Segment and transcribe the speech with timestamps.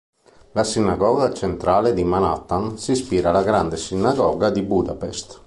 [0.53, 5.39] La sinagoga centrale di Manhattan si ispira alla Grande Sinagoga di Budapest.